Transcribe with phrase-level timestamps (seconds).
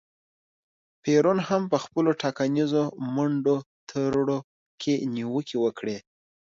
[1.03, 2.83] پېرون هم په خپلو ټاکنیزو
[3.15, 3.55] منډو
[3.89, 4.39] ترړو
[4.81, 5.97] کې نیوکې وکړې.